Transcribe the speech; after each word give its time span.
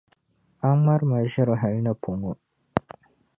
a 0.67 0.69
ŋmari 0.77 1.05
ma 1.09 1.17
ʒiri 1.31 1.55
hal 1.61 1.75
ni 1.83 1.91
pɔŋɔ. 2.01 2.31